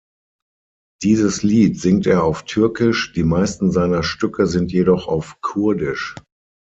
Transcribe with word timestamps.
Dieses 1.03 1.43
Lied 1.43 1.79
singt 1.79 2.07
er 2.07 2.23
auf 2.23 2.43
Türkisch, 2.45 3.13
die 3.13 3.21
meisten 3.21 3.69
seiner 3.71 4.01
Stücke 4.01 4.47
sind 4.47 4.71
jedoch 4.71 5.07
auf 5.07 5.39
Kurdisch. 5.41 6.15